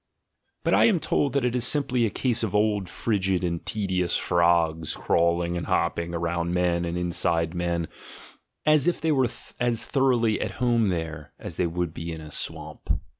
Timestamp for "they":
8.99-9.11, 11.57-11.67